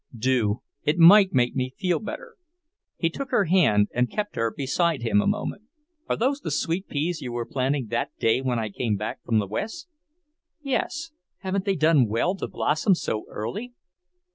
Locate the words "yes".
10.63-11.11